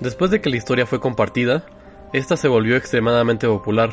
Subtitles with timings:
[0.00, 1.64] Después de que la historia fue compartida,
[2.12, 3.90] esta se volvió extremadamente popular,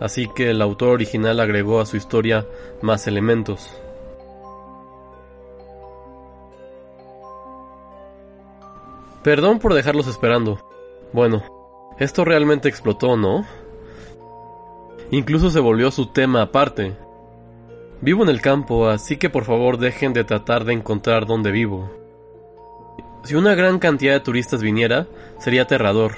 [0.00, 2.46] así que el autor original agregó a su historia
[2.82, 3.70] más elementos.
[9.22, 10.58] Perdón por dejarlos esperando.
[11.12, 11.42] Bueno,
[11.98, 13.44] esto realmente explotó, ¿no?
[15.10, 16.96] Incluso se volvió su tema aparte.
[18.00, 21.99] Vivo en el campo, así que por favor dejen de tratar de encontrar dónde vivo.
[23.24, 25.06] Si una gran cantidad de turistas viniera,
[25.38, 26.12] sería aterrador.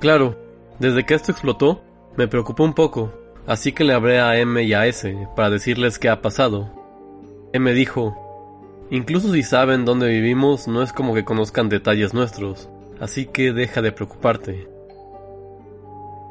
[0.00, 0.36] Claro,
[0.78, 1.82] desde que esto explotó,
[2.16, 3.12] me preocupó un poco,
[3.46, 6.70] así que le hablé a M y a S para decirles qué ha pasado.
[7.52, 8.16] M dijo,
[8.90, 12.68] incluso si saben dónde vivimos, no es como que conozcan detalles nuestros,
[13.00, 14.68] así que deja de preocuparte.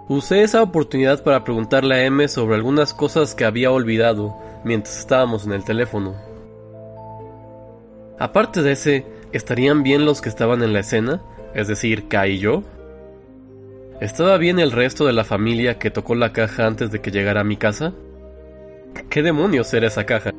[0.08, 5.46] Usé esa oportunidad para preguntarle a M sobre algunas cosas que había olvidado mientras estábamos
[5.46, 6.29] en el teléfono.
[8.20, 11.22] Aparte de ese, ¿estarían bien los que estaban en la escena?
[11.56, 12.64] Es decir, Kai y yo.
[14.02, 17.42] ¿Estaba bien el resto de la familia que tocó la caja antes de que llegara
[17.42, 17.94] a mi casa?
[19.10, 20.32] ¿Qué demonios era esa caja?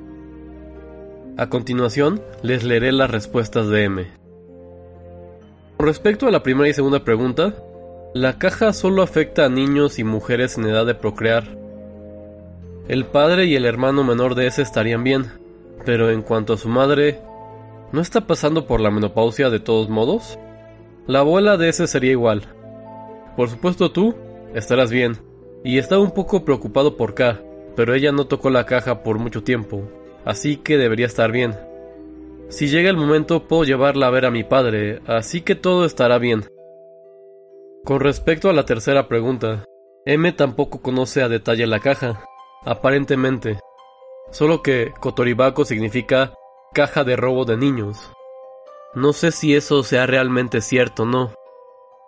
[1.38, 4.06] A continuación, les leeré las respuestas de M.
[5.78, 7.54] Con respecto a la primera y segunda pregunta,
[8.12, 11.44] la caja solo afecta a niños y mujeres en edad de procrear.
[12.88, 15.32] El padre y el hermano menor de ese estarían bien,
[15.86, 17.20] pero en cuanto a su madre,
[17.92, 20.38] ¿No está pasando por la menopausia de todos modos?
[21.06, 22.42] La abuela de ese sería igual.
[23.37, 24.14] Por supuesto tú
[24.54, 25.16] estarás bien.
[25.64, 27.41] Y estaba un poco preocupado por K,
[27.75, 29.82] pero ella no tocó la caja por mucho tiempo,
[30.25, 31.54] así que debería estar bien.
[32.48, 36.19] Si llega el momento puedo llevarla a ver a mi padre, así que todo estará
[36.19, 36.44] bien.
[37.84, 39.64] Con respecto a la tercera pregunta,
[40.06, 42.25] M tampoco conoce a detalle la caja,
[42.64, 43.59] aparentemente.
[44.31, 46.32] Solo que Kotoribako significa
[46.72, 48.12] caja de robo de niños.
[48.94, 51.32] No sé si eso sea realmente cierto o no.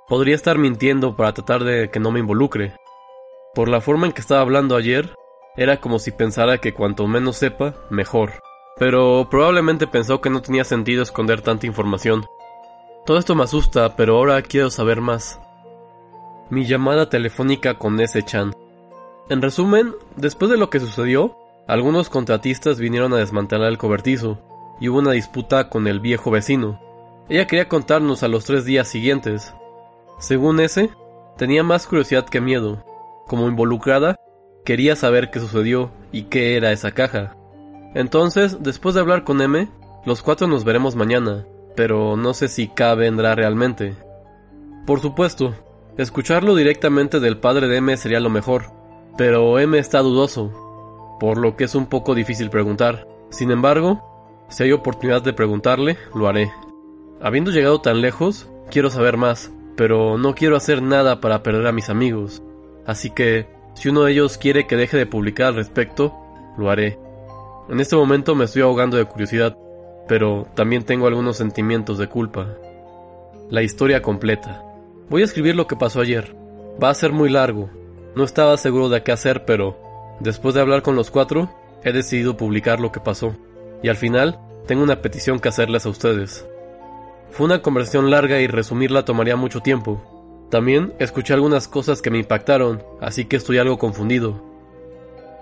[0.06, 2.76] Podría estar mintiendo para tratar de que no me involucre.
[3.54, 5.14] Por la forma en que estaba hablando ayer,
[5.56, 8.34] era como si pensara que cuanto menos sepa, mejor.
[8.78, 12.24] Pero probablemente pensó que no tenía sentido esconder tanta información.
[13.04, 15.40] Todo esto me asusta, pero ahora quiero saber más.
[16.50, 18.54] Mi llamada telefónica con ese Chan.
[19.28, 21.36] En resumen, después de lo que sucedió,
[21.66, 24.38] algunos contratistas vinieron a desmantelar el cobertizo,
[24.82, 26.80] y hubo una disputa con el viejo vecino.
[27.28, 29.54] Ella quería contarnos a los tres días siguientes.
[30.18, 30.90] Según ese,
[31.38, 32.84] tenía más curiosidad que miedo.
[33.28, 34.16] Como involucrada,
[34.64, 37.36] quería saber qué sucedió y qué era esa caja.
[37.94, 39.68] Entonces, después de hablar con M,
[40.04, 43.94] los cuatro nos veremos mañana, pero no sé si K vendrá realmente.
[44.84, 45.54] Por supuesto,
[45.96, 48.72] escucharlo directamente del padre de M sería lo mejor,
[49.16, 53.06] pero M está dudoso, por lo que es un poco difícil preguntar.
[53.30, 54.11] Sin embargo,
[54.52, 56.52] si hay oportunidad de preguntarle, lo haré.
[57.20, 61.72] Habiendo llegado tan lejos, quiero saber más, pero no quiero hacer nada para perder a
[61.72, 62.42] mis amigos.
[62.86, 66.12] Así que, si uno de ellos quiere que deje de publicar al respecto,
[66.58, 66.98] lo haré.
[67.70, 69.56] En este momento me estoy ahogando de curiosidad,
[70.06, 72.48] pero también tengo algunos sentimientos de culpa.
[73.48, 74.62] La historia completa.
[75.08, 76.36] Voy a escribir lo que pasó ayer.
[76.82, 77.70] Va a ser muy largo.
[78.14, 79.78] No estaba seguro de qué hacer, pero
[80.20, 81.50] después de hablar con los cuatro,
[81.82, 83.34] he decidido publicar lo que pasó.
[83.82, 86.46] Y al final, tengo una petición que hacerles a ustedes.
[87.30, 90.00] Fue una conversación larga y resumirla tomaría mucho tiempo.
[90.50, 94.42] También escuché algunas cosas que me impactaron, así que estoy algo confundido.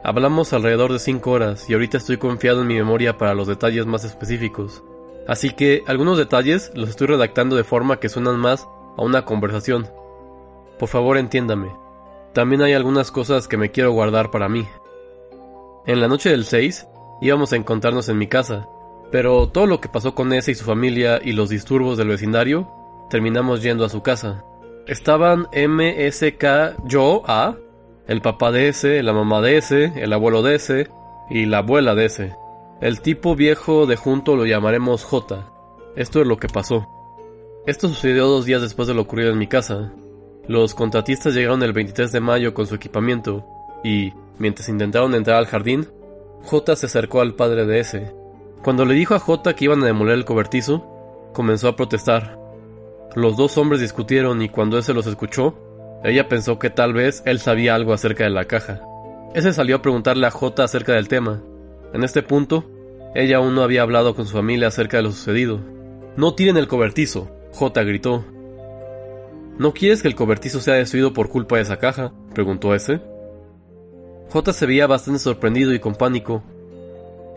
[0.03, 3.87] Hablamos alrededor de 5 horas y ahorita estoy confiado en mi memoria para los detalles
[3.87, 4.83] más específicos.
[5.29, 8.67] Así que algunos detalles los estoy redactando de forma que suenan más
[8.97, 9.89] a una conversación.
[10.79, 11.71] Por favor entiéndame.
[12.33, 14.67] También hay algunas cosas que me quiero guardar para mí.
[15.87, 16.87] En la noche del 6,
[17.21, 18.69] íbamos a encontrarnos en mi casa,
[19.11, 22.71] pero todo lo que pasó con ese y su familia y los disturbios del vecindario,
[23.11, 24.45] terminamos yendo a su casa.
[24.87, 27.57] Estaban MSK, yo, A,
[28.07, 30.89] el papá de ese, la mamá de ese, el abuelo de ese
[31.29, 32.37] y la abuela de ese.
[32.81, 35.47] El tipo viejo de junto lo llamaremos J.
[35.97, 36.89] Esto es lo que pasó.
[37.67, 39.93] Esto sucedió dos días después de lo ocurrido en mi casa.
[40.49, 43.47] Los contratistas llegaron el 23 de mayo con su equipamiento
[43.85, 45.87] y, mientras intentaron entrar al jardín,
[46.45, 48.13] J se acercó al padre de ese.
[48.63, 52.39] Cuando le dijo a J que iban a demoler el cobertizo, comenzó a protestar.
[53.15, 55.55] Los dos hombres discutieron y cuando ese los escuchó,
[56.05, 58.83] ella pensó que tal vez él sabía algo acerca de la caja.
[59.35, 61.43] Ese salió a preguntarle a J acerca del tema.
[61.93, 62.65] En este punto,
[63.15, 65.61] ella aún no había hablado con su familia acerca de lo sucedido.
[66.17, 68.25] No tiren el cobertizo, J gritó.
[69.59, 72.13] ¿No quieres que el cobertizo sea destruido por culpa de esa caja?
[72.35, 73.01] preguntó ese.
[74.31, 76.43] J se veía bastante sorprendido y con pánico.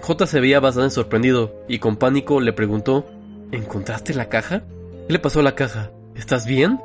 [0.01, 3.05] J se veía bastante sorprendido y con pánico le preguntó
[3.51, 4.63] ¿Encontraste la caja?
[5.07, 5.89] ¿Qué le pasó la caja?
[6.15, 6.79] ¿Estás bien?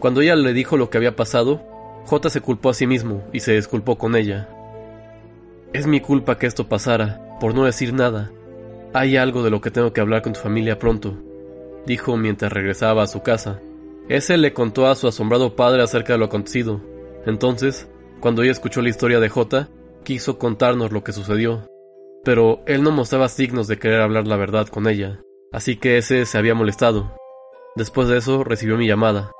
[0.00, 1.62] Cuando ella le dijo lo que había pasado,
[2.06, 4.48] J se culpó a sí mismo y se disculpó con ella.
[5.72, 8.32] Es mi culpa que esto pasara, por no decir nada.
[8.92, 11.14] Hay algo de lo que tengo que hablar con tu familia pronto,
[11.86, 13.60] dijo mientras regresaba a su casa.
[14.08, 16.80] Ese le contó a su asombrado padre acerca de lo acontecido.
[17.26, 17.86] Entonces,
[18.20, 19.68] cuando ella escuchó la historia de J,
[20.04, 21.66] quiso contarnos lo que sucedió.
[22.22, 25.20] Pero él no mostraba signos de querer hablar la verdad con ella,
[25.52, 27.16] así que ese se había molestado.
[27.76, 29.32] Después de eso recibió mi llamada.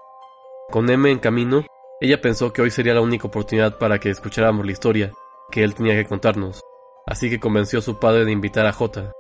[0.71, 1.65] Con M en camino,
[2.01, 5.13] ella pensó que hoy sería la única oportunidad para que escucháramos la historia
[5.51, 6.63] que él tenía que contarnos,
[7.07, 9.13] así que convenció a su padre de invitar a J.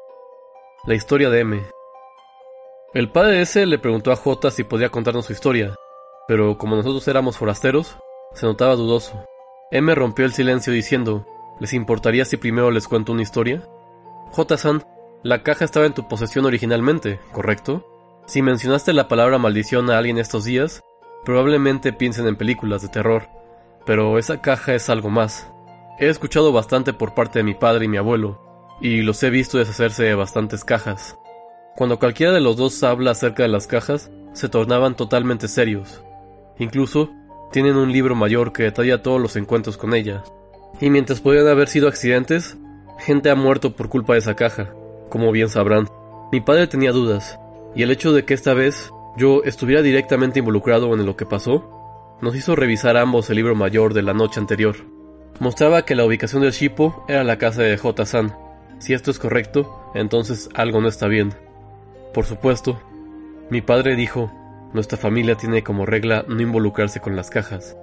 [0.86, 1.62] La historia de M.
[2.94, 5.74] El padre ese le preguntó a J si podía contarnos su historia,
[6.26, 7.98] pero como nosotros éramos forasteros,
[8.32, 9.24] se notaba dudoso.
[9.72, 11.26] M rompió el silencio diciendo,
[11.60, 13.62] ¿les importaría si primero les cuento una historia?
[14.32, 14.84] J-san,
[15.22, 17.86] la caja estaba en tu posesión originalmente, ¿correcto?
[18.26, 20.82] Si mencionaste la palabra maldición a alguien estos días,
[21.24, 23.28] probablemente piensen en películas de terror,
[23.86, 25.48] pero esa caja es algo más.
[26.00, 28.40] He escuchado bastante por parte de mi padre y mi abuelo,
[28.80, 31.16] y los he visto deshacerse de bastantes cajas.
[31.76, 36.02] Cuando cualquiera de los dos habla acerca de las cajas, se tornaban totalmente serios.
[36.58, 37.10] Incluso
[37.52, 40.22] tienen un libro mayor que detalla todos los encuentros con ella.
[40.80, 42.56] Y mientras podrían haber sido accidentes,
[42.98, 44.72] gente ha muerto por culpa de esa caja,
[45.08, 45.88] como bien sabrán.
[46.32, 47.38] Mi padre tenía dudas,
[47.74, 52.16] y el hecho de que esta vez yo estuviera directamente involucrado en lo que pasó,
[52.20, 54.76] nos hizo revisar ambos el libro mayor de la noche anterior.
[55.40, 58.34] Mostraba que la ubicación del Shippo era la casa de J-san.
[58.78, 61.34] Si esto es correcto, entonces algo no está bien.
[62.12, 62.80] Por supuesto,
[63.50, 64.30] mi padre dijo
[64.72, 67.76] nuestra familia tiene como regla no involucrarse con las cajas,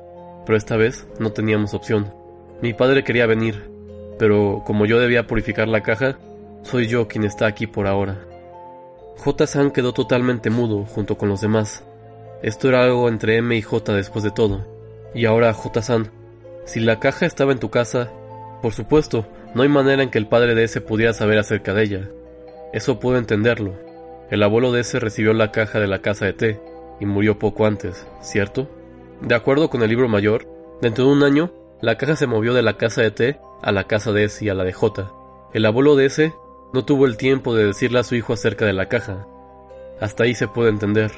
[0.45, 2.13] pero esta vez no teníamos opción.
[2.61, 3.69] Mi padre quería venir,
[4.17, 6.17] pero como yo debía purificar la caja,
[6.63, 8.19] soy yo quien está aquí por ahora.
[9.17, 11.83] J-san quedó totalmente mudo junto con los demás.
[12.41, 14.65] Esto era algo entre M y J después de todo.
[15.13, 16.11] Y ahora, J-san,
[16.65, 18.11] si la caja estaba en tu casa,
[18.61, 19.25] por supuesto,
[19.55, 22.09] no hay manera en que el padre de ese pudiera saber acerca de ella.
[22.73, 23.73] Eso puedo entenderlo.
[24.29, 26.59] El abuelo de ese recibió la caja de la casa de té,
[26.99, 28.67] y murió poco antes, ¿cierto?
[29.21, 30.47] De acuerdo con el libro mayor,
[30.81, 31.51] dentro de un año,
[31.81, 34.49] la caja se movió de la casa de T a la casa de S y
[34.49, 35.11] a la de J.
[35.53, 36.33] El abuelo de S
[36.73, 39.25] no tuvo el tiempo de decirle a su hijo acerca de la caja.
[39.99, 41.11] Hasta ahí se puede entender.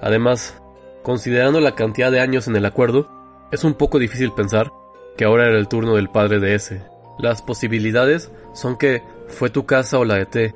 [0.00, 0.60] Además,
[1.02, 3.08] considerando la cantidad de años en el acuerdo,
[3.50, 4.72] es un poco difícil pensar
[5.16, 6.82] que ahora era el turno del padre de S.
[7.18, 10.54] Las posibilidades son que fue tu casa o la de T,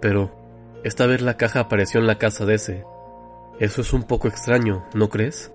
[0.00, 0.30] pero
[0.84, 2.84] esta vez la caja apareció en la casa de S.
[3.58, 5.50] Eso es un poco extraño, ¿no crees?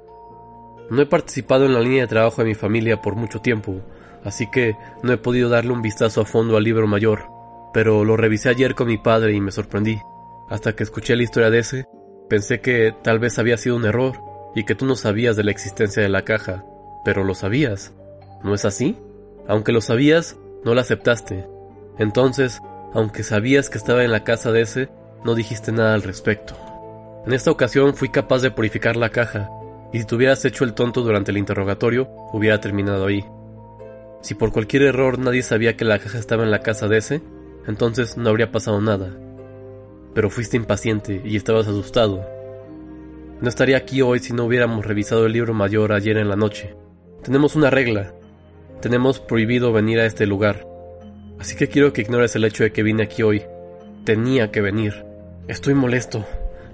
[0.90, 3.76] No he participado en la línea de trabajo de mi familia por mucho tiempo,
[4.24, 7.26] así que no he podido darle un vistazo a fondo al libro mayor,
[7.74, 10.00] pero lo revisé ayer con mi padre y me sorprendí.
[10.50, 11.86] Hasta que escuché la historia de ese,
[12.28, 14.20] pensé que tal vez había sido un error
[14.56, 16.66] y que tú no sabías de la existencia de la caja,
[17.06, 17.94] pero lo sabías.
[18.44, 18.98] ¿No es así?
[19.48, 21.48] Aunque lo sabías, no la aceptaste.
[22.00, 22.60] Entonces,
[22.94, 24.90] aunque sabías que estaba en la casa de ese,
[25.24, 26.56] no dijiste nada al respecto.
[27.26, 29.50] En esta ocasión fui capaz de purificar la caja,
[29.94, 33.24] y si te hubieras hecho el tonto durante el interrogatorio, hubiera terminado ahí.
[34.22, 37.22] Si por cualquier error nadie sabía que la caja estaba en la casa de ese,
[37.68, 39.12] entonces no habría pasado nada.
[40.14, 42.26] Pero fuiste impaciente y estabas asustado.
[43.40, 46.76] No estaría aquí hoy si no hubiéramos revisado el libro mayor ayer en la noche.
[47.24, 48.14] Tenemos una regla.
[48.82, 50.68] Tenemos prohibido venir a este lugar.
[51.40, 53.44] Así que quiero que ignores el hecho de que vine aquí hoy.
[54.06, 55.06] Tenía que venir.
[55.48, 56.26] Estoy molesto.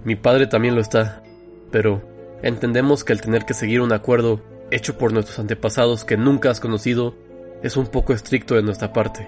[0.03, 1.23] Mi padre también lo está,
[1.71, 2.01] pero
[2.41, 6.59] entendemos que el tener que seguir un acuerdo hecho por nuestros antepasados que nunca has
[6.59, 7.15] conocido
[7.63, 9.27] es un poco estricto de nuestra parte.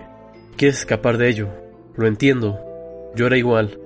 [0.57, 1.49] Quieres escapar de ello,
[1.95, 2.59] lo entiendo.
[3.15, 3.79] Yo era igual.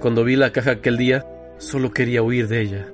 [0.00, 1.26] Cuando vi la caja aquel día,
[1.58, 2.86] solo quería huir de ella.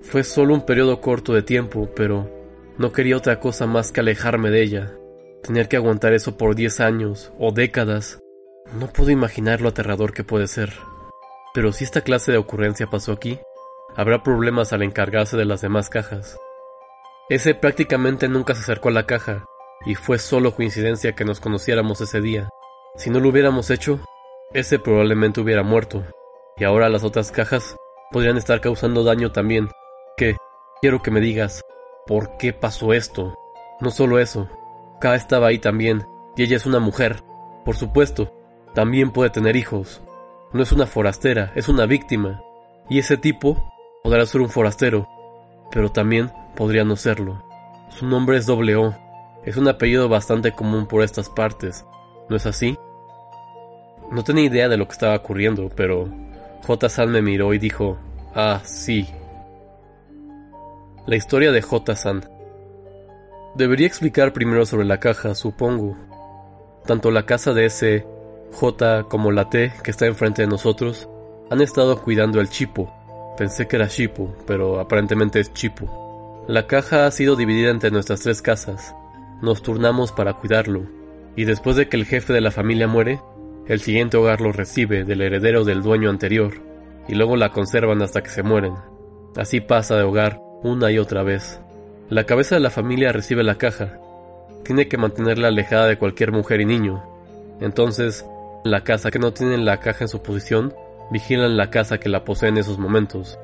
[0.00, 2.30] Fue solo un periodo corto de tiempo, pero
[2.78, 4.92] no quería otra cosa más que alejarme de ella.
[5.42, 8.18] Tener que aguantar eso por diez años o décadas.
[8.78, 10.72] No puedo imaginar lo aterrador que puede ser.
[11.58, 13.40] Pero si esta clase de ocurrencia pasó aquí,
[13.96, 16.38] habrá problemas al encargarse de las demás cajas.
[17.28, 19.44] Ese prácticamente nunca se acercó a la caja,
[19.84, 22.48] y fue solo coincidencia que nos conociéramos ese día.
[22.94, 23.98] Si no lo hubiéramos hecho,
[24.52, 26.04] ese probablemente hubiera muerto.
[26.58, 27.74] Y ahora las otras cajas
[28.12, 29.68] podrían estar causando daño también.
[30.16, 30.36] Que,
[30.80, 31.64] quiero que me digas,
[32.06, 33.34] ¿por qué pasó esto?
[33.80, 34.48] No solo eso,
[35.00, 37.24] K estaba ahí también, y ella es una mujer.
[37.64, 38.32] Por supuesto,
[38.74, 40.02] también puede tener hijos.
[40.52, 42.42] No es una forastera, es una víctima.
[42.88, 43.70] Y ese tipo
[44.02, 45.06] podrá ser un forastero,
[45.70, 47.44] pero también podría no serlo.
[47.90, 48.94] Su nombre es doble O.
[49.44, 51.84] Es un apellido bastante común por estas partes.
[52.30, 52.78] ¿No es así?
[54.10, 56.08] No tenía idea de lo que estaba ocurriendo, pero
[56.66, 56.88] J.
[56.88, 57.98] San me miró y dijo,
[58.34, 59.06] Ah, sí.
[61.06, 61.94] La historia de J.
[61.94, 62.28] San.
[63.54, 65.96] Debería explicar primero sobre la caja, supongo.
[66.86, 68.06] Tanto la casa de ese
[68.52, 71.08] J como la T que está enfrente de nosotros
[71.50, 72.92] han estado cuidando el chipo.
[73.36, 76.44] Pensé que era chipo, pero aparentemente es chipo.
[76.48, 78.94] La caja ha sido dividida entre nuestras tres casas.
[79.42, 80.86] Nos turnamos para cuidarlo.
[81.36, 83.20] Y después de que el jefe de la familia muere,
[83.66, 86.54] el siguiente hogar lo recibe del heredero del dueño anterior,
[87.06, 88.74] y luego la conservan hasta que se mueren.
[89.36, 91.60] Así pasa de hogar una y otra vez.
[92.08, 93.98] La cabeza de la familia recibe la caja.
[94.64, 97.04] Tiene que mantenerla alejada de cualquier mujer y niño.
[97.60, 98.24] Entonces,
[98.70, 100.74] la casa que no tiene la caja en su posición,
[101.10, 103.38] vigilan la casa que la posee en esos momentos.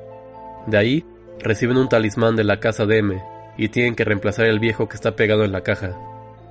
[0.67, 1.05] De ahí,
[1.41, 3.23] reciben un talismán de la casa de M
[3.57, 5.97] y tienen que reemplazar el viejo que está pegado en la caja.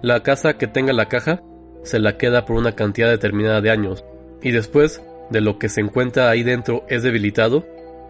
[0.01, 1.41] La casa que tenga la caja
[1.83, 4.05] se la queda por una cantidad determinada de años,
[4.41, 7.65] y después de lo que se encuentra ahí dentro es debilitado,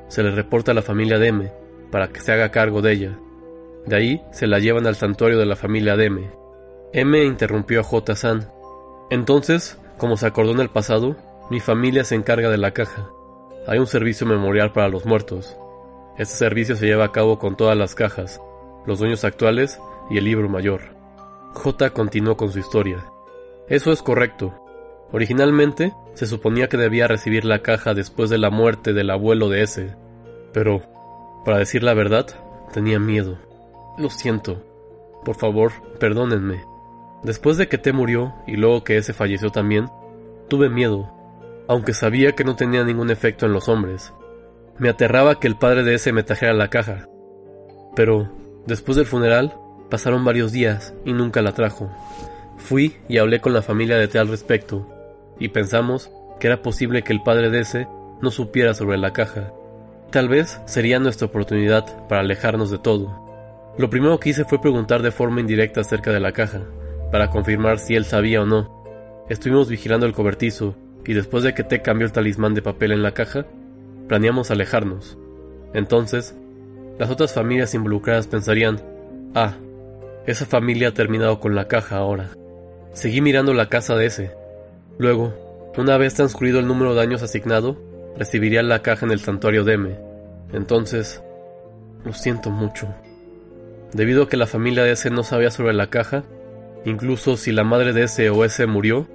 [0.08, 1.52] se le reporta a la familia Deme
[1.92, 3.20] para que se haga cargo de ella.
[3.86, 6.32] De ahí se la llevan al santuario de la familia Deme.
[6.94, 8.16] M interrumpió a J.
[8.16, 8.48] San.
[9.10, 11.16] Entonces, como se acordó en el pasado,
[11.50, 13.10] mi familia se encarga de la caja.
[13.68, 15.58] Hay un servicio memorial para los muertos.
[16.18, 18.42] Este servicio se lleva a cabo con todas las cajas,
[18.86, 20.82] los dueños actuales y el libro mayor.
[21.54, 23.06] J continuó con su historia.
[23.68, 24.54] Eso es correcto.
[25.12, 29.64] Originalmente se suponía que debía recibir la caja después de la muerte del abuelo de
[29.64, 29.96] ese,
[30.52, 30.82] pero,
[31.46, 32.28] para decir la verdad,
[32.74, 33.38] tenía miedo.
[33.98, 34.62] Lo siento.
[35.24, 36.73] Por favor, perdónenme.
[37.24, 39.88] Después de que T murió y luego que ese falleció también,
[40.50, 41.10] tuve miedo,
[41.68, 44.14] aunque sabía que no tenía ningún efecto en los hombres.
[44.78, 47.08] Me aterraba que el padre de ese me trajera la caja.
[47.96, 48.30] Pero,
[48.68, 49.56] después del funeral,
[49.90, 51.90] pasaron varios días y nunca la trajo.
[52.58, 54.88] Fui y hablé con la familia de T al respecto,
[55.40, 57.88] y pensamos que era posible que el padre de ese
[58.22, 59.54] no supiera sobre la caja.
[60.12, 63.24] Tal vez sería nuestra oportunidad para alejarnos de todo.
[63.78, 66.62] Lo primero que hice fue preguntar de forma indirecta acerca de la caja,
[67.14, 69.24] para confirmar si él sabía o no.
[69.30, 73.04] Estuvimos vigilando el cobertizo, y después de que T cambió el talismán de papel en
[73.04, 73.46] la caja,
[74.08, 75.16] planeamos alejarnos.
[75.76, 76.36] Entonces,
[76.98, 78.82] las otras familias involucradas pensarían,
[79.36, 79.54] ah,
[80.26, 82.32] esa familia ha terminado con la caja ahora.
[82.94, 84.32] Seguí mirando la casa de ese.
[84.98, 87.78] Luego, una vez transcurrido el número de años asignado,
[88.18, 90.00] recibiría la caja en el santuario de M.
[90.52, 91.22] Entonces,
[92.06, 92.88] lo siento mucho.
[93.94, 96.24] Debido a que la familia de ese no sabía sobre la caja,
[96.86, 99.08] incluso si la madre de ese o ese murió,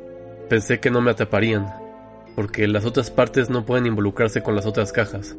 [0.48, 1.66] pensé que no me atraparían,
[2.34, 5.36] porque las otras partes no pueden involucrarse con las otras cajas.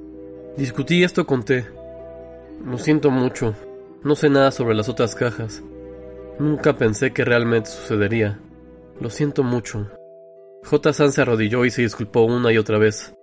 [0.58, 1.66] Discutí esto con T.
[2.66, 3.56] Lo siento mucho,
[4.04, 5.64] no sé nada sobre las otras cajas.
[6.40, 8.40] Nunca pensé que realmente sucedería.
[9.00, 9.90] Lo siento mucho.
[10.64, 10.94] J.
[10.94, 13.14] San se arrodilló y se disculpó una y otra vez.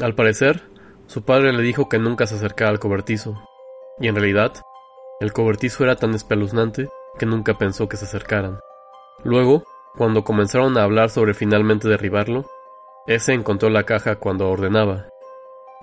[0.00, 0.62] Al parecer,
[1.06, 3.42] su padre le dijo que nunca se acercara al cobertizo.
[4.00, 4.52] Y en realidad,
[5.20, 8.60] el cobertizo era tan espeluznante que nunca pensó que se acercaran.
[9.22, 9.64] Luego,
[9.96, 12.44] cuando comenzaron a hablar sobre finalmente derribarlo,
[13.06, 15.06] ese encontró la caja cuando ordenaba.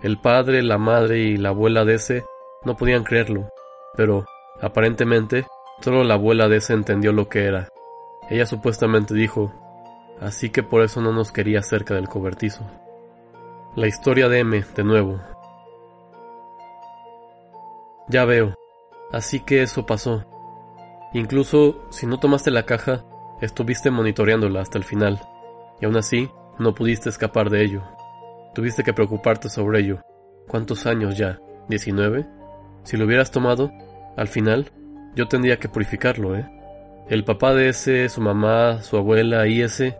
[0.01, 2.25] El padre, la madre y la abuela de ese
[2.63, 3.49] no podían creerlo,
[3.95, 4.25] pero,
[4.61, 5.45] aparentemente,
[5.81, 7.69] Solo la abuela de ese entendió lo que era.
[8.29, 9.51] Ella supuestamente dijo,
[10.19, 12.63] así que por eso no nos quería cerca del cobertizo.
[13.75, 15.19] La historia de M, de nuevo.
[18.09, 18.53] Ya veo,
[19.11, 20.23] así que eso pasó.
[21.13, 23.03] Incluso si no tomaste la caja,
[23.41, 25.19] estuviste monitoreándola hasta el final,
[25.81, 27.83] y aún así no pudiste escapar de ello.
[28.53, 30.01] Tuviste que preocuparte sobre ello.
[30.47, 31.39] ¿Cuántos años ya?
[31.69, 32.27] ¿19?
[32.83, 33.71] Si lo hubieras tomado,
[34.15, 34.71] al final
[35.15, 36.49] yo tendría que purificarlo, ¿eh?
[37.09, 39.97] El papá de ese, su mamá, su abuela y ese.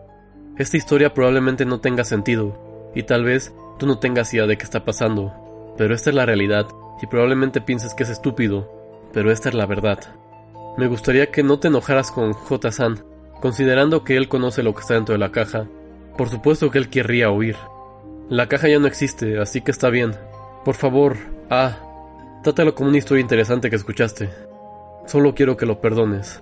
[0.56, 4.64] Esta historia probablemente no tenga sentido, y tal vez tú no tengas idea de qué
[4.64, 6.66] está pasando, pero esta es la realidad,
[7.02, 8.70] y probablemente pienses que es estúpido,
[9.12, 9.98] pero esta es la verdad.
[10.76, 13.04] Me gustaría que no te enojaras con J-San,
[13.40, 15.66] considerando que él conoce lo que está dentro de la caja.
[16.16, 17.56] Por supuesto que él querría huir.
[18.30, 20.14] La caja ya no existe, así que está bien.
[20.64, 21.16] Por favor,
[21.50, 24.30] ah, trátalo como una historia interesante que escuchaste.
[25.06, 26.40] Solo quiero que lo perdones.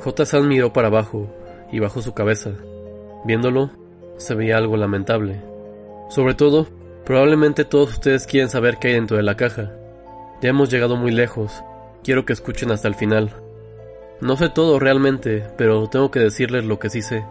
[0.00, 0.26] J.
[0.26, 1.28] San miró para abajo
[1.70, 2.50] y bajó su cabeza.
[3.24, 3.70] Viéndolo,
[4.18, 5.40] se veía algo lamentable.
[6.10, 6.66] Sobre todo,
[7.06, 9.72] probablemente todos ustedes quieren saber qué hay dentro de la caja.
[10.42, 11.62] Ya hemos llegado muy lejos.
[12.02, 13.30] Quiero que escuchen hasta el final.
[14.22, 17.24] No sé todo realmente, pero tengo que decirles lo que sí sé.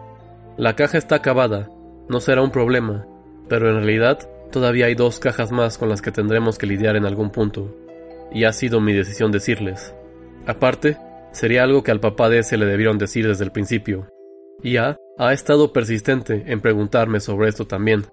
[0.58, 1.70] La caja está acabada,
[2.10, 3.06] no será un problema,
[3.48, 7.06] pero en realidad todavía hay dos cajas más con las que tendremos que lidiar en
[7.06, 7.74] algún punto,
[8.30, 9.94] y ha sido mi decisión decirles.
[10.46, 10.98] Aparte,
[11.32, 14.08] sería algo que al papá de ese le debieron decir desde el principio,
[14.62, 18.04] y A ha estado persistente en preguntarme sobre esto también.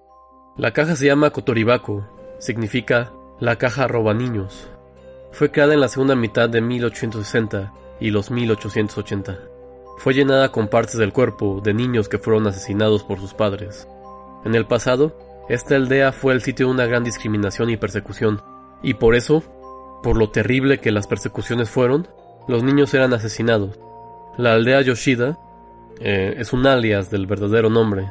[0.56, 2.02] La caja se llama Kotoribaku,
[2.38, 4.70] significa la caja roba niños.
[5.32, 9.38] Fue creada en la segunda mitad de 1860 y los 1880.
[9.98, 13.86] Fue llenada con partes del cuerpo de niños que fueron asesinados por sus padres.
[14.44, 15.14] En el pasado,
[15.48, 18.40] esta aldea fue el sitio de una gran discriminación y persecución,
[18.82, 19.42] y por eso,
[20.02, 22.08] por lo terrible que las persecuciones fueron,
[22.48, 23.78] los niños eran asesinados.
[24.38, 25.38] La aldea Yoshida
[26.00, 28.10] eh, es un alias del verdadero nombre.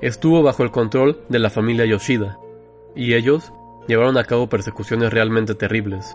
[0.00, 2.38] Estuvo bajo el control de la familia Yoshida,
[2.94, 3.52] y ellos
[3.88, 6.14] llevaron a cabo persecuciones realmente terribles.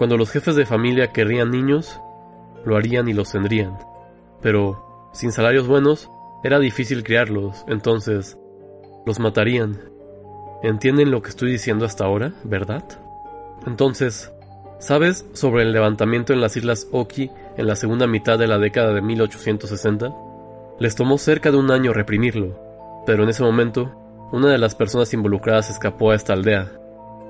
[0.00, 2.00] Cuando los jefes de familia querrían niños,
[2.64, 3.76] lo harían y los tendrían.
[4.40, 6.10] Pero, sin salarios buenos,
[6.42, 8.38] era difícil criarlos, entonces,
[9.04, 9.78] los matarían.
[10.62, 12.82] ¿Entienden lo que estoy diciendo hasta ahora, verdad?
[13.66, 14.32] Entonces,
[14.78, 18.94] ¿sabes sobre el levantamiento en las Islas Oki en la segunda mitad de la década
[18.94, 20.14] de 1860?
[20.78, 23.94] Les tomó cerca de un año reprimirlo, pero en ese momento,
[24.32, 26.72] una de las personas involucradas escapó a esta aldea.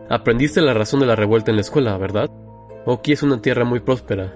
[0.08, 2.30] Aprendiste la razón de la revuelta en la escuela, ¿verdad?
[2.86, 4.34] Oki es una tierra muy próspera.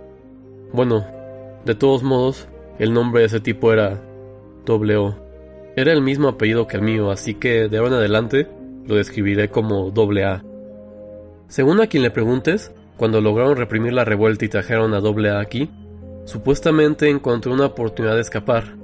[0.73, 1.07] Bueno,
[1.65, 2.47] de todos modos,
[2.79, 4.03] el nombre de ese tipo era
[4.67, 5.15] W.
[5.77, 8.49] Era el mismo apellido que el mío, así que de ahora en adelante
[8.87, 10.45] lo describiré como A.
[11.49, 15.71] Según a quien le preguntes, cuando lograron reprimir la revuelta y trajeron a A aquí,
[16.27, 18.77] supuestamente encontró una oportunidad de escapar.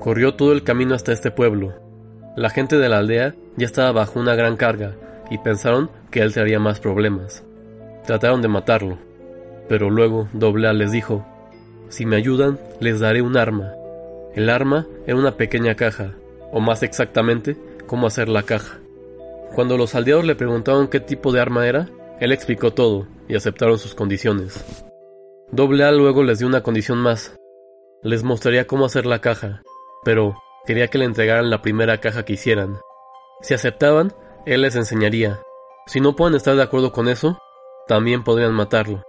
[0.00, 1.74] Corrió todo el camino hasta este pueblo.
[2.36, 4.94] La gente de la aldea ya estaba bajo una gran carga
[5.30, 7.44] y pensaron que él traería más problemas.
[8.06, 8.98] Trataron de matarlo,
[9.68, 11.26] pero luego A les dijo,
[11.88, 13.72] si me ayudan, les daré un arma.
[14.34, 16.14] El arma era una pequeña caja,
[16.52, 18.78] o más exactamente, cómo hacer la caja.
[19.54, 21.88] Cuando los aldeados le preguntaron qué tipo de arma era,
[22.20, 24.64] él explicó todo y aceptaron sus condiciones.
[25.52, 27.36] A luego les dio una condición más.
[28.02, 29.62] Les mostraría cómo hacer la caja,
[30.04, 32.78] pero quería que le entregaran la primera caja que hicieran.
[33.40, 34.12] Si aceptaban,
[34.44, 35.40] él les enseñaría.
[35.86, 37.38] Si no pueden estar de acuerdo con eso,
[37.86, 39.04] también podrían matarlo.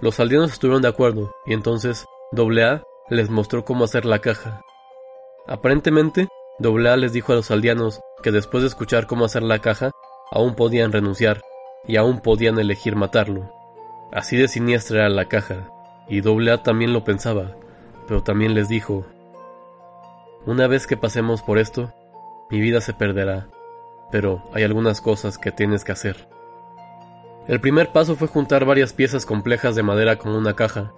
[0.00, 2.06] Los aldeanos estuvieron de acuerdo, y entonces
[2.36, 4.62] AA les mostró cómo hacer la caja.
[5.46, 6.28] Aparentemente,
[6.62, 9.90] AA les dijo a los aldeanos que después de escuchar cómo hacer la caja,
[10.30, 11.42] aún podían renunciar,
[11.86, 13.52] y aún podían elegir matarlo.
[14.12, 15.68] Así de siniestra era la caja,
[16.08, 17.56] y AA también lo pensaba,
[18.06, 19.04] pero también les dijo,
[20.46, 21.92] una vez que pasemos por esto,
[22.50, 23.48] mi vida se perderá,
[24.10, 26.28] pero hay algunas cosas que tienes que hacer.
[27.46, 30.92] El primer paso fue juntar varias piezas complejas de madera con una caja.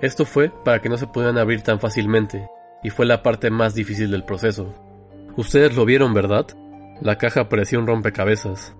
[0.00, 2.48] Esto fue para que no se pudieran abrir tan fácilmente,
[2.82, 4.72] y fue la parte más difícil del proceso.
[5.36, 6.46] Ustedes lo vieron, ¿verdad?
[7.02, 8.74] La caja parecía un rompecabezas.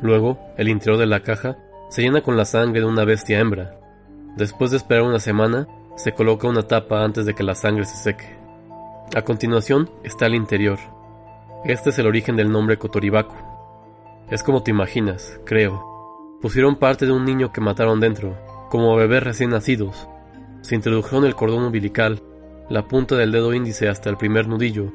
[0.00, 1.56] Luego, el interior de la caja
[1.90, 3.78] se llena con la sangre de una bestia hembra.
[4.36, 7.96] Después de esperar una semana, se coloca una tapa antes de que la sangre se
[7.96, 8.36] seque.
[9.14, 10.78] A continuación está el interior.
[11.64, 13.34] Este es el origen del nombre Kotoribaku.
[14.30, 15.87] Es como te imaginas, creo.
[16.40, 18.36] Pusieron parte de un niño que mataron dentro,
[18.70, 20.08] como bebés recién nacidos.
[20.60, 22.22] Se introdujeron el cordón umbilical,
[22.70, 24.92] la punta del dedo índice hasta el primer nudillo,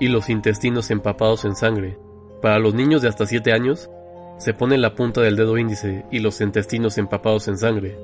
[0.00, 1.96] y los intestinos empapados en sangre.
[2.42, 3.88] Para los niños de hasta 7 años,
[4.38, 7.96] se pone la punta del dedo índice y los intestinos empapados en sangre.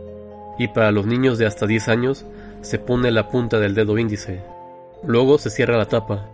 [0.59, 2.25] Y para los niños de hasta 10 años,
[2.61, 4.43] se pone la punta del dedo índice.
[5.03, 6.29] Luego se cierra la tapa.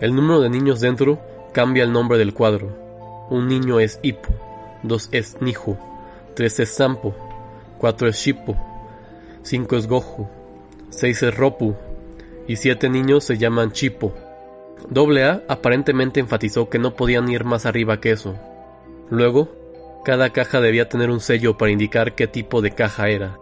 [0.00, 1.20] El número de niños dentro
[1.52, 2.76] cambia el nombre del cuadro.
[3.30, 4.49] Un niño es Hippo.
[4.82, 5.78] 2 es Nijo,
[6.34, 7.14] 3 es Sampo,
[7.78, 8.56] 4 es Shippo,
[9.42, 10.28] 5 es Goju,
[10.90, 11.74] 6 es Ropu
[12.46, 14.12] y 7 niños se llaman Chipo.
[14.94, 18.34] A aparentemente enfatizó que no podían ir más arriba que eso.
[19.10, 19.48] Luego,
[20.04, 23.38] cada caja debía tener un sello para indicar qué tipo de caja era.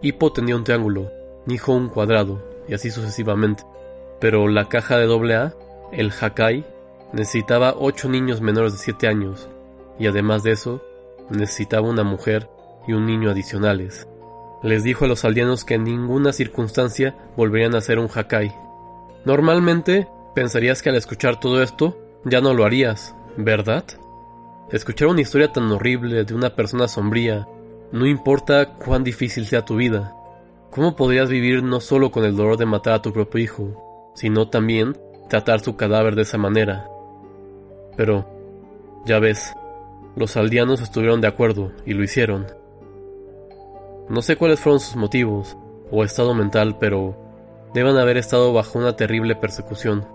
[0.00, 1.10] Hippo tenía un triángulo,
[1.46, 3.64] Nijo un cuadrado, y así sucesivamente.
[4.20, 5.54] Pero la caja de A,
[5.92, 6.64] el Hakai,
[7.12, 9.48] necesitaba 8 niños menores de 7 años,
[9.98, 10.82] y además de eso,
[11.30, 12.48] necesitaba una mujer
[12.86, 14.08] y un niño adicionales.
[14.62, 18.54] Les dijo a los aldeanos que en ninguna circunstancia volverían a ser un Hakai.
[19.24, 23.84] Normalmente, pensarías que al escuchar todo esto, ya no lo harías, ¿verdad?
[24.70, 27.46] Escuchar una historia tan horrible de una persona sombría,
[27.92, 30.12] no importa cuán difícil sea tu vida.
[30.70, 34.48] ¿Cómo podrías vivir no solo con el dolor de matar a tu propio hijo, sino
[34.48, 34.96] también
[35.28, 36.88] tratar su cadáver de esa manera.
[37.96, 38.26] Pero,
[39.04, 39.52] ya ves,
[40.16, 42.46] los aldeanos estuvieron de acuerdo y lo hicieron.
[44.08, 45.56] No sé cuáles fueron sus motivos
[45.90, 47.16] o estado mental, pero
[47.74, 50.06] deben haber estado bajo una terrible persecución,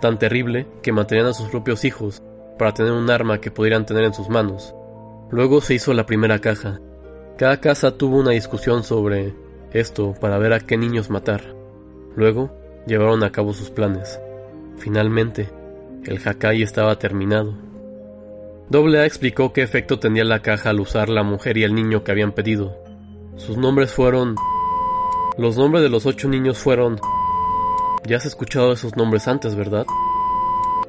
[0.00, 2.22] tan terrible que mantenían a sus propios hijos
[2.58, 4.74] para tener un arma que pudieran tener en sus manos.
[5.30, 6.80] Luego se hizo la primera caja.
[7.36, 9.34] Cada casa tuvo una discusión sobre
[9.72, 11.56] esto para ver a qué niños matar.
[12.14, 12.50] Luego
[12.86, 14.20] llevaron a cabo sus planes.
[14.76, 15.48] Finalmente,
[16.04, 17.69] el Hakai estaba terminado.
[18.70, 22.04] Doble A explicó qué efecto tenía la caja al usar la mujer y el niño
[22.04, 22.72] que habían pedido.
[23.34, 24.36] Sus nombres fueron...
[25.36, 27.00] Los nombres de los ocho niños fueron...
[28.06, 29.86] Ya has escuchado esos nombres antes, ¿verdad?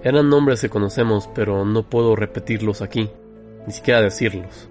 [0.03, 3.09] Eran nombres que conocemos, pero no puedo repetirlos aquí,
[3.65, 4.69] ni siquiera decirlos.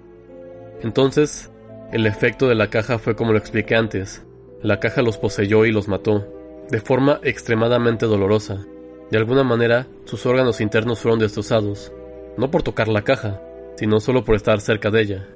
[0.81, 1.51] Entonces,
[1.91, 4.23] el efecto de la caja fue como lo expliqué antes.
[4.63, 6.25] La caja los poseyó y los mató,
[6.69, 8.65] de forma extremadamente dolorosa.
[9.09, 11.91] De alguna manera, sus órganos internos fueron destrozados,
[12.37, 13.41] no por tocar la caja,
[13.75, 15.27] sino solo por estar cerca de ella.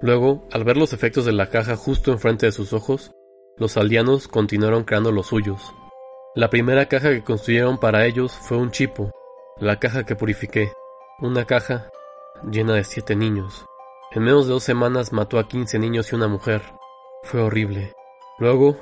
[0.00, 3.12] Luego, al ver los efectos de la caja justo enfrente de sus ojos,
[3.56, 5.60] los aldeanos continuaron creando los suyos.
[6.34, 9.10] La primera caja que construyeron para ellos fue un chipo,
[9.60, 10.72] la caja que purifiqué,
[11.20, 11.90] una caja
[12.50, 13.64] llena de siete niños.
[14.10, 16.62] En menos de dos semanas mató a quince niños y una mujer.
[17.22, 17.92] Fue horrible.
[18.38, 18.76] Luego,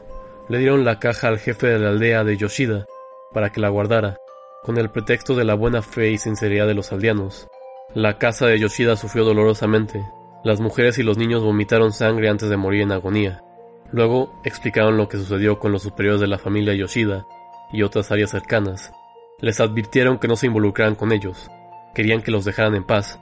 [0.48, 2.86] le dieron la caja al jefe de la aldea de Yoshida
[3.32, 4.18] para que la guardara,
[4.62, 7.46] con el pretexto de la buena fe y sinceridad de los aldeanos.
[7.94, 10.04] La casa de Yoshida sufrió dolorosamente,
[10.44, 13.42] las mujeres y los niños vomitaron sangre antes de morir en agonía.
[13.90, 17.26] Luego explicaron lo que sucedió con los superiores de la familia Yoshida
[17.72, 18.92] y otras áreas cercanas.
[19.40, 21.50] Les advirtieron que no se involucraran con ellos.
[21.92, 23.18] Querían que los dejaran en paz.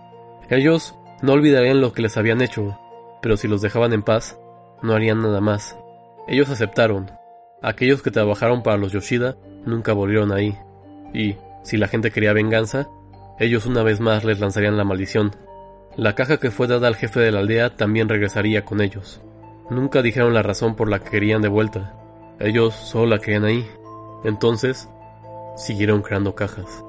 [0.50, 2.78] Ellos no olvidarían lo que les habían hecho,
[3.22, 4.38] pero si los dejaban en paz,
[4.82, 5.78] no harían nada más.
[6.28, 7.10] Ellos aceptaron.
[7.62, 10.56] Aquellos que trabajaron para los Yoshida nunca volvieron ahí.
[11.14, 12.88] Y, si la gente quería venganza,
[13.38, 15.36] ellos una vez más les lanzarían la maldición.
[15.96, 19.20] La caja que fue dada al jefe de la aldea también regresaría con ellos.
[19.70, 21.94] Nunca dijeron la razón por la que querían de vuelta.
[22.40, 23.64] Ellos solo la querían ahí.
[24.24, 24.88] Entonces,
[25.56, 26.84] siguieron creando cajas.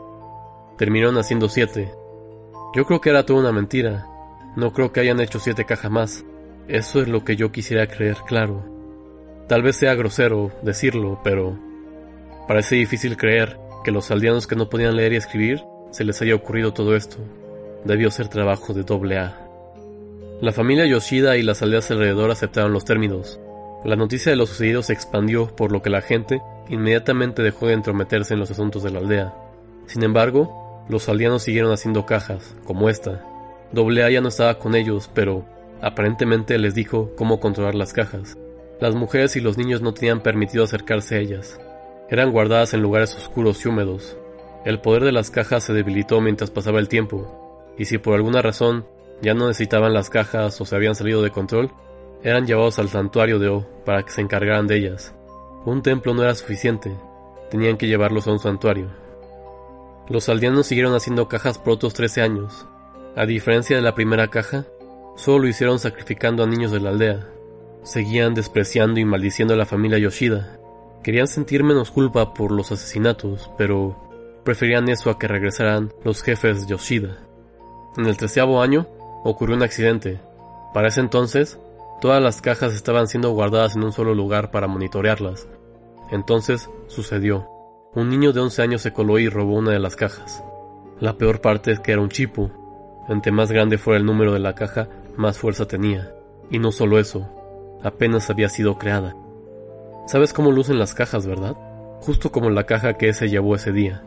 [0.78, 1.92] Terminaron haciendo siete.
[2.74, 4.08] Yo creo que era toda una mentira.
[4.56, 6.26] No creo que hayan hecho siete cajas más.
[6.68, 8.64] Eso es lo que yo quisiera creer, claro.
[9.48, 11.58] Tal vez sea grosero decirlo, pero
[12.48, 16.36] parece difícil creer que los aldeanos que no podían leer y escribir se les haya
[16.36, 17.18] ocurrido todo esto
[17.84, 19.46] debió ser trabajo de doble A.
[20.42, 23.40] La familia Yoshida y las aldeas alrededor aceptaron los términos.
[23.84, 27.74] La noticia de lo sucedido se expandió, por lo que la gente inmediatamente dejó de
[27.74, 29.34] entrometerse en los asuntos de la aldea.
[29.86, 33.26] Sin embargo, los aldeanos siguieron haciendo cajas, como esta.
[33.72, 35.46] Doble A ya no estaba con ellos, pero
[35.82, 38.38] aparentemente les dijo cómo controlar las cajas.
[38.80, 41.60] Las mujeres y los niños no tenían permitido acercarse a ellas.
[42.10, 44.18] Eran guardadas en lugares oscuros y húmedos.
[44.66, 48.42] El poder de las cajas se debilitó mientras pasaba el tiempo, y si por alguna
[48.42, 48.86] razón
[49.22, 51.72] ya no necesitaban las cajas o se habían salido de control,
[52.24, 55.14] eran llevados al santuario de O para que se encargaran de ellas.
[55.66, 56.94] Un templo no era suficiente,
[57.50, 58.90] tenían que llevarlos a un santuario.
[60.10, 62.66] Los aldeanos siguieron haciendo cajas por otros 13 años.
[63.16, 64.66] A diferencia de la primera caja,
[65.16, 67.28] solo lo hicieron sacrificando a niños de la aldea.
[67.84, 70.60] Seguían despreciando y maldiciendo a la familia Yoshida.
[71.04, 74.09] Querían sentir menos culpa por los asesinatos, pero
[74.44, 77.18] preferían eso a que regresaran los jefes Yoshida.
[77.98, 78.88] En el treceavo año
[79.24, 80.20] ocurrió un accidente.
[80.74, 81.60] Para ese entonces,
[82.02, 85.48] todas las cajas estaban siendo guardadas en un solo lugar para monitorearlas.
[86.12, 87.48] Entonces sucedió.
[87.94, 90.44] Un niño de 11 años se coló y robó una de las cajas.
[91.00, 92.52] La peor parte es que era un chipo.
[93.08, 96.14] Entre más grande fuera el número de la caja, más fuerza tenía.
[96.52, 97.28] Y no solo eso,
[97.84, 99.16] apenas había sido creada.
[100.08, 101.56] ¿Sabes cómo lucen las cajas, verdad?
[102.02, 104.04] Justo como la caja que se llevó ese día.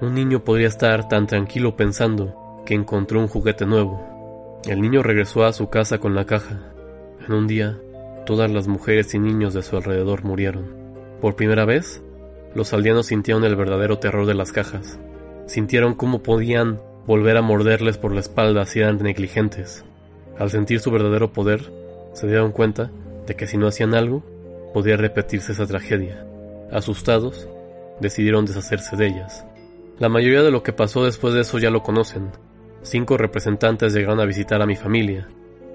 [0.00, 4.60] Un niño podría estar tan tranquilo pensando, que encontró un juguete nuevo.
[4.66, 6.72] El niño regresó a su casa con la caja.
[7.26, 7.78] En un día,
[8.26, 10.74] todas las mujeres y niños de su alrededor murieron.
[11.20, 12.02] Por primera vez,
[12.54, 14.98] los aldeanos sintieron el verdadero terror de las cajas.
[15.46, 19.84] Sintieron cómo podían volver a morderles por la espalda si eran negligentes.
[20.38, 21.70] Al sentir su verdadero poder,
[22.14, 22.90] se dieron cuenta
[23.26, 24.24] de que si no hacían algo,
[24.72, 26.26] podía repetirse esa tragedia.
[26.72, 27.48] Asustados,
[28.00, 29.44] decidieron deshacerse de ellas.
[29.98, 32.32] La mayoría de lo que pasó después de eso ya lo conocen,
[32.84, 35.26] Cinco representantes llegaron a visitar a mi familia.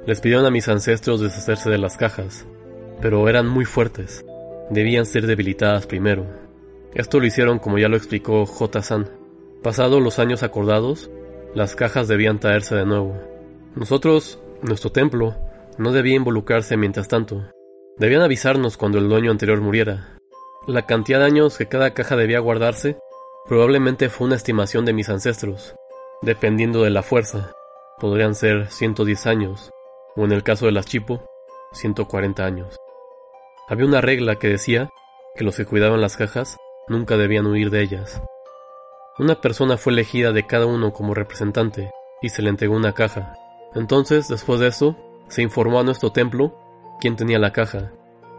[0.06, 2.46] Les pidieron a mis ancestros deshacerse de las cajas,
[3.02, 4.24] pero eran muy fuertes.
[4.70, 6.28] Debían ser debilitadas primero.
[6.94, 8.84] Esto lo hicieron como ya lo explicó J.
[8.84, 9.10] San.
[9.64, 11.10] Pasados los años acordados,
[11.56, 13.18] las cajas debían traerse de nuevo.
[13.76, 15.36] Nosotros, nuestro templo,
[15.80, 17.50] no debía involucrarse mientras tanto.
[17.98, 20.20] Debían avisarnos cuando el dueño anterior muriera.
[20.68, 22.98] La cantidad de años que cada caja debía guardarse
[23.46, 25.76] Probablemente fue una estimación de mis ancestros,
[26.22, 27.54] dependiendo de la fuerza.
[28.00, 29.72] Podrían ser 110 años,
[30.16, 31.24] o en el caso de las Chipo,
[31.74, 32.78] 140 años.
[33.68, 34.90] Había una regla que decía
[35.36, 38.22] que los que cuidaban las cajas nunca debían huir de ellas.
[39.18, 43.36] Una persona fue elegida de cada uno como representante y se le entregó una caja.
[43.76, 44.96] Entonces, después de eso,
[45.28, 46.56] se informó a nuestro templo
[47.00, 47.92] quién tenía la caja.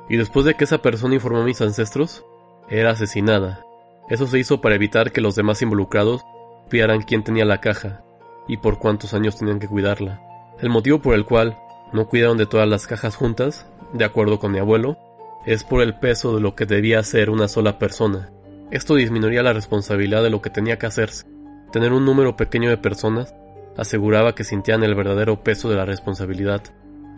[0.09, 2.25] Y después de que esa persona informó a mis ancestros,
[2.69, 3.65] era asesinada.
[4.11, 6.23] Eso se hizo para evitar que los demás involucrados
[6.65, 8.03] supieran quién tenía la caja
[8.49, 10.21] y por cuántos años tenían que cuidarla.
[10.61, 11.57] El motivo por el cual
[11.93, 14.99] no cuidaron de todas las cajas juntas, de acuerdo con mi abuelo,
[15.47, 18.31] es por el peso de lo que debía hacer una sola persona.
[18.71, 21.27] Esto disminuiría la responsabilidad de lo que tenía que hacerse.
[21.73, 23.35] Tener un número pequeño de personas
[23.77, 26.63] aseguraba que sintieran el verdadero peso de la responsabilidad,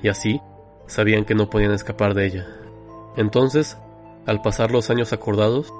[0.02, 0.40] y así
[0.86, 2.46] sabían que no podían escapar de ella.
[3.16, 3.78] Entonces,
[4.26, 5.72] al pasar los años acordados,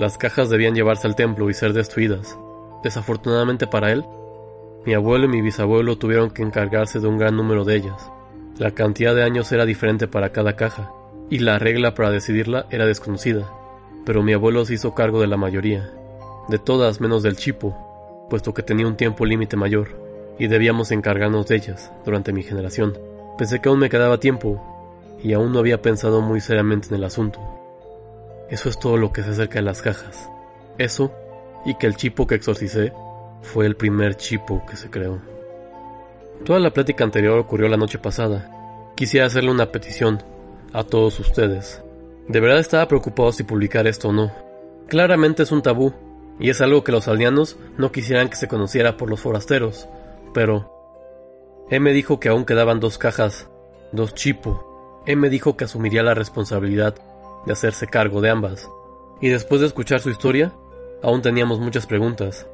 [0.00, 2.38] las cajas debían llevarse al templo y ser destruidas.
[2.82, 4.02] Desafortunadamente para él,
[4.86, 8.10] mi abuelo y mi bisabuelo tuvieron que encargarse de un gran número de ellas.
[8.56, 10.90] La cantidad de años era diferente para cada caja,
[11.28, 13.52] y la regla para decidirla era desconocida,
[14.06, 15.92] pero mi abuelo se hizo cargo de la mayoría,
[16.48, 17.76] de todas menos del chipo,
[18.30, 19.88] puesto que tenía un tiempo límite mayor,
[20.38, 22.96] y debíamos encargarnos de ellas durante mi generación.
[23.36, 24.62] Pensé que aún me quedaba tiempo,
[25.22, 27.59] y aún no había pensado muy seriamente en el asunto.
[28.50, 30.28] Eso es todo lo que se acerca de las cajas.
[30.76, 31.12] Eso,
[31.64, 32.92] y que el chipo que exorcicé
[33.42, 35.20] fue el primer chipo que se creó.
[36.44, 38.50] Toda la plática anterior ocurrió la noche pasada.
[38.96, 40.22] Quisiera hacerle una petición,
[40.72, 41.82] a todos ustedes.
[42.28, 44.32] De verdad estaba preocupado si publicar esto o no.
[44.88, 45.92] Claramente es un tabú,
[46.40, 49.88] y es algo que los aldeanos no quisieran que se conociera por los forasteros,
[50.34, 50.76] pero...
[51.70, 53.48] M dijo que aún quedaban dos cajas,
[53.92, 55.02] dos chipo.
[55.06, 56.96] M dijo que asumiría la responsabilidad
[57.46, 58.68] de hacerse cargo de ambas.
[59.20, 60.52] Y después de escuchar su historia,
[61.02, 62.46] aún teníamos muchas preguntas.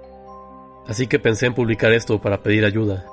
[0.86, 3.06] Así que pensé en publicar esto para pedir ayuda.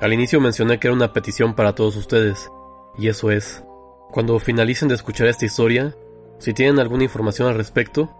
[0.00, 2.50] Al inicio mencioné que era una petición para todos ustedes,
[2.96, 3.62] y eso es,
[4.10, 5.94] cuando finalicen de escuchar esta historia,
[6.38, 8.10] si tienen alguna información al respecto,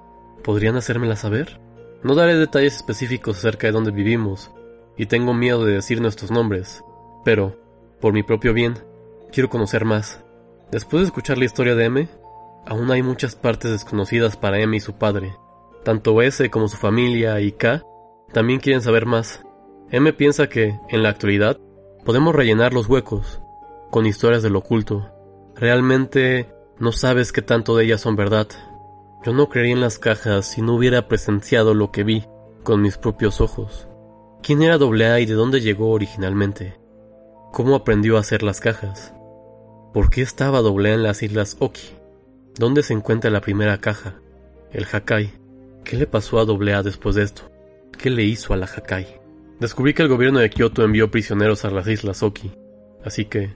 [0.45, 1.59] ¿podrían hacérmela saber?
[2.03, 4.51] No daré detalles específicos acerca de dónde vivimos,
[4.97, 6.85] y tengo miedo de decir nuestros nombres,
[7.25, 7.57] pero,
[8.01, 8.75] por mi propio bien,
[9.33, 10.23] quiero conocer más.
[10.71, 12.09] Después de escuchar la historia de M,
[12.67, 15.37] aún hay muchas partes desconocidas para M y su padre.
[15.85, 17.83] Tanto S como su familia y K
[18.33, 19.43] también quieren saber más.
[19.91, 21.59] M piensa que, en la actualidad,
[22.05, 23.41] podemos rellenar los huecos
[23.91, 25.11] con historias del oculto
[25.61, 28.49] Realmente no sabes qué tanto de ellas son verdad.
[29.23, 32.25] Yo no creería en las cajas si no hubiera presenciado lo que vi
[32.63, 33.87] con mis propios ojos.
[34.43, 36.81] ¿Quién era AA y de dónde llegó originalmente?
[37.53, 39.13] ¿Cómo aprendió a hacer las cajas?
[39.93, 42.00] ¿Por qué estaba AA en las islas Oki?
[42.57, 44.21] ¿Dónde se encuentra la primera caja?
[44.73, 45.33] El Hakai.
[45.85, 47.51] ¿Qué le pasó a AA después de esto?
[47.99, 49.21] ¿Qué le hizo a la Hakai?
[49.59, 52.53] Descubrí que el gobierno de Kioto envió prisioneros a las islas Oki,
[53.05, 53.55] así que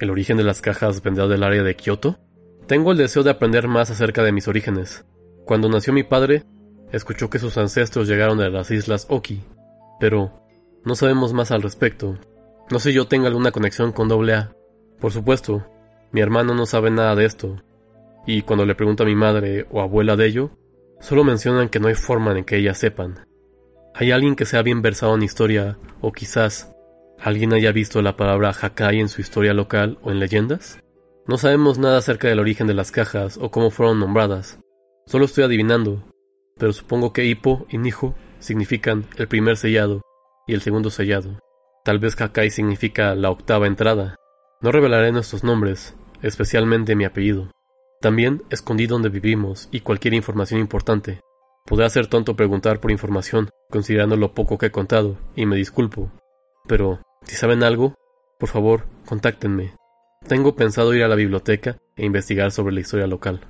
[0.00, 2.18] ¿El origen de las cajas vendrá del área de Kioto?
[2.66, 5.04] Tengo el deseo de aprender más acerca de mis orígenes.
[5.44, 6.42] Cuando nació mi padre,
[6.90, 9.42] escuchó que sus ancestros llegaron de las islas Oki,
[10.00, 10.32] pero
[10.84, 12.18] no sabemos más al respecto.
[12.70, 14.52] No sé si yo tenga alguna conexión con AA.
[14.98, 15.64] Por supuesto,
[16.10, 17.62] mi hermano no sabe nada de esto,
[18.26, 20.50] y cuando le pregunto a mi madre o abuela de ello,
[21.00, 23.26] solo mencionan que no hay forma en que ellas sepan.
[23.94, 26.74] ¿Hay alguien que sea bien versado en historia, o quizás
[27.24, 30.78] ¿Alguien haya visto la palabra Hakai en su historia local o en leyendas?
[31.26, 34.58] No sabemos nada acerca del origen de las cajas o cómo fueron nombradas.
[35.06, 36.04] Solo estoy adivinando,
[36.58, 40.02] pero supongo que Hippo y Nijo significan el primer sellado
[40.46, 41.38] y el segundo sellado.
[41.82, 44.16] Tal vez Hakai significa la octava entrada.
[44.60, 47.50] No revelaré nuestros nombres, especialmente mi apellido.
[48.04, 51.22] También escondí donde vivimos y cualquier información importante.
[51.64, 56.10] Podrá ser tonto preguntar por información, considerando lo poco que he contado, y me disculpo.
[56.68, 57.94] Pero si saben algo,
[58.38, 59.74] por favor, contáctenme.
[60.28, 63.40] Tengo pensado ir a la biblioteca e investigar sobre la historia local.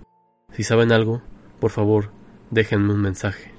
[0.52, 1.20] Si saben algo,
[1.58, 2.12] por favor,
[2.52, 3.53] déjenme un mensaje.